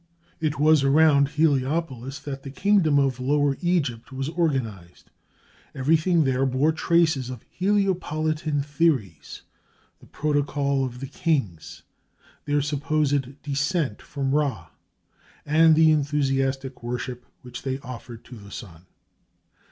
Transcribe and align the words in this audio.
It 0.39 0.57
was 0.59 0.83
around 0.83 1.27
Heliopolis 1.27 2.17
that 2.21 2.41
the 2.41 2.49
kingdom 2.49 2.97
of 2.97 3.19
Lower 3.19 3.55
Egypt 3.61 4.11
was 4.11 4.29
organized; 4.29 5.11
everything 5.75 6.23
there 6.23 6.43
bore 6.43 6.71
traces 6.71 7.29
of 7.29 7.45
Heliopolitan 7.51 8.63
theories 8.63 9.43
the 9.99 10.07
protocol 10.07 10.83
of 10.83 11.01
the 11.01 11.07
kings, 11.07 11.83
their 12.45 12.63
supposed 12.63 13.39
descent 13.43 14.01
from 14.01 14.33
Ra, 14.33 14.69
and 15.45 15.75
the 15.75 15.91
enthusiastic 15.91 16.81
worship 16.81 17.23
which 17.43 17.61
they 17.61 17.77
offered 17.81 18.25
to 18.25 18.35
the 18.39 18.49
sun. 18.49 18.87